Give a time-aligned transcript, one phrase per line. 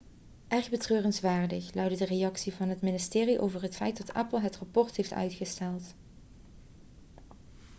[0.47, 4.95] erg betreurenswaardig' luidde de reactie van het ministerie over het feit dat apple het rapport
[4.95, 5.93] heeft uitgesteld